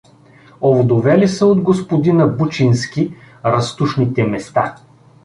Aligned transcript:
Овдовели 0.61 1.27
са 1.27 1.45
от 1.45 1.61
господина 1.61 2.27
Бучински 2.27 3.15
разтушните 3.45 4.23
места. 4.23 4.75